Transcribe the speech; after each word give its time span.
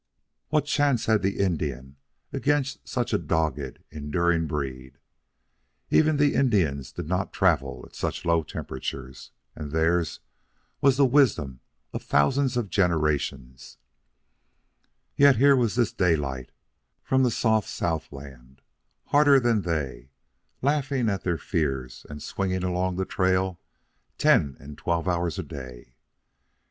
What 0.49 0.65
chance 0.65 1.05
had 1.05 1.21
the 1.21 1.37
Indian 1.37 1.95
against 2.33 2.87
such 2.89 3.13
a 3.13 3.19
dogged, 3.19 3.83
enduring 3.91 4.47
breed? 4.47 4.97
Even 5.91 6.17
the 6.17 6.33
Indians 6.33 6.91
did 6.91 7.07
not 7.07 7.31
travel 7.31 7.83
at 7.85 7.93
such 7.95 8.25
low 8.25 8.41
temperatures, 8.41 9.29
and 9.55 9.71
theirs 9.71 10.19
was 10.81 10.97
the 10.97 11.05
wisdom 11.05 11.59
of 11.93 12.01
thousands 12.01 12.57
of 12.57 12.71
generations; 12.71 13.77
yet 15.15 15.35
here 15.35 15.55
was 15.55 15.75
this 15.75 15.93
Daylight, 15.93 16.49
from 17.03 17.21
the 17.21 17.29
soft 17.29 17.69
Southland, 17.69 18.61
harder 19.09 19.39
than 19.39 19.61
they, 19.61 20.09
laughing 20.63 21.09
at 21.09 21.23
their 21.23 21.37
fears, 21.37 22.07
and 22.09 22.23
swinging 22.23 22.63
along 22.63 22.95
the 22.95 23.05
trail 23.05 23.59
ten 24.17 24.57
and 24.59 24.79
twelve 24.79 25.07
hours 25.07 25.37
a 25.37 25.43
day. 25.43 25.93